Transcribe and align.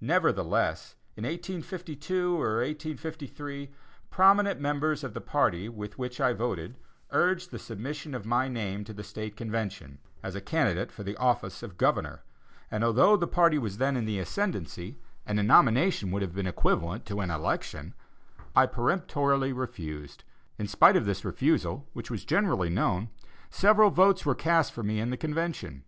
Nevertheless, 0.00 0.94
in 1.16 1.24
1852 1.24 2.36
or 2.40 2.58
1853, 2.58 3.70
prominent 4.10 4.60
members 4.60 5.02
of 5.02 5.12
the 5.12 5.20
party 5.20 5.68
with 5.68 5.98
which 5.98 6.20
I 6.20 6.32
voted, 6.32 6.76
urged 7.10 7.50
the 7.50 7.58
submission 7.58 8.14
of 8.14 8.24
my 8.24 8.46
name 8.46 8.84
to 8.84 8.92
the 8.92 9.02
State 9.02 9.36
Convention, 9.36 9.98
as 10.22 10.36
a 10.36 10.40
candidate 10.40 10.92
for 10.92 11.02
the 11.02 11.16
office 11.16 11.64
of 11.64 11.78
Governor, 11.78 12.22
and 12.70 12.84
although 12.84 13.16
the 13.16 13.26
party 13.26 13.58
was 13.58 13.78
then 13.78 13.96
in 13.96 14.04
the 14.04 14.20
ascendancy, 14.20 14.98
and 15.26 15.40
a 15.40 15.42
nomination 15.42 16.12
would 16.12 16.22
have 16.22 16.36
been 16.36 16.46
equivalent 16.46 17.04
to 17.06 17.18
an 17.20 17.32
election, 17.32 17.92
I 18.54 18.66
peremptorily 18.66 19.52
refused; 19.52 20.22
in 20.58 20.68
spite 20.68 20.94
of 20.94 21.06
this 21.06 21.24
refusal, 21.24 21.88
which 21.92 22.08
was 22.08 22.24
generally 22.24 22.70
known, 22.70 23.08
several 23.50 23.90
votes 23.90 24.24
were 24.24 24.36
cast 24.36 24.72
for 24.72 24.84
me 24.84 25.00
in 25.00 25.10
the 25.10 25.16
Convention. 25.16 25.80